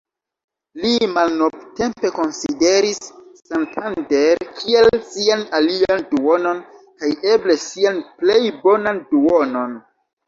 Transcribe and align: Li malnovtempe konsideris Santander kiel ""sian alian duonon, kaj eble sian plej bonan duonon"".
Li 0.83 1.07
malnovtempe 1.17 2.09
konsideris 2.15 3.01
Santander 3.51 4.41
kiel 4.61 4.89
""sian 5.13 5.45
alian 5.59 6.03
duonon, 6.15 6.65
kaj 7.03 7.13
eble 7.37 7.61
sian 7.69 8.01
plej 8.23 8.43
bonan 8.65 9.05
duonon"". 9.15 9.81